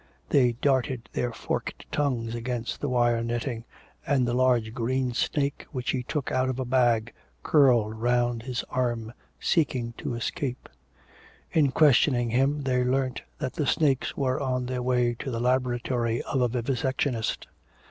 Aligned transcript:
They 0.29 0.53
darted 0.53 1.09
their 1.13 1.31
forked 1.31 1.85
tongues 1.91 2.33
against 2.33 2.81
the 2.81 2.89
wire 2.89 3.23
netting, 3.23 3.65
and 4.03 4.27
the 4.27 4.33
large 4.33 4.73
green 4.73 5.13
snake, 5.13 5.67
which 5.71 5.91
he 5.91 6.01
took 6.01 6.31
out 6.31 6.49
of 6.49 6.57
a 6.59 6.65
bag, 6.65 7.13
curled 7.43 7.93
round 8.01 8.41
his 8.41 8.63
arm, 8.71 9.13
seeking 9.39 9.93
to 9.99 10.15
escape. 10.15 10.67
In 11.51 11.71
questioning 11.71 12.31
him 12.31 12.63
they 12.63 12.83
learnt 12.83 13.21
that 13.37 13.53
the 13.53 13.67
snakes 13.67 14.17
were 14.17 14.39
on 14.41 14.65
their 14.65 14.81
way 14.81 15.13
to 15.19 15.29
the 15.29 15.39
laboratory 15.39 16.23
of 16.23 16.41
a 16.41 16.49
vivisectionist. 16.49 17.45